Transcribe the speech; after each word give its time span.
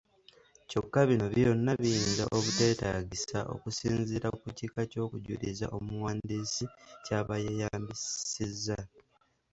Kyokka 0.69 0.99
bino 1.09 1.25
byonna 1.33 1.71
biyinza 1.81 2.23
obuteetaagisa 2.37 3.39
okusinziira 3.53 4.27
ku 4.39 4.47
kika 4.57 4.81
ky’okujuliza 4.91 5.65
omuwandiisi 5.77 6.65
ky'aba 7.05 7.35
yeeyambisizza. 7.45 8.77